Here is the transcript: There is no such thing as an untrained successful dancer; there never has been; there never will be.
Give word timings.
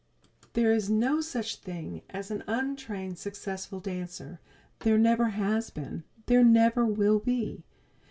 There 0.53 0.71
is 0.71 0.89
no 0.89 1.21
such 1.21 1.57
thing 1.57 2.01
as 2.09 2.31
an 2.31 2.43
untrained 2.47 3.19
successful 3.19 3.79
dancer; 3.79 4.39
there 4.79 4.97
never 4.97 5.25
has 5.29 5.69
been; 5.69 6.05
there 6.25 6.43
never 6.43 6.87
will 6.87 7.19
be. 7.19 7.61